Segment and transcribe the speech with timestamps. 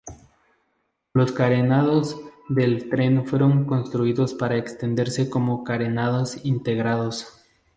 [1.13, 2.17] Los carenados
[2.49, 7.39] del tren fueron construidos para extenderse como carenados integrados.